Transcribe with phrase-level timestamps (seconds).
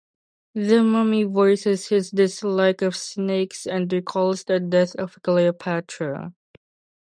[0.55, 6.33] The mummy voices his dislike of snakes and recalls the death of Cleopatra.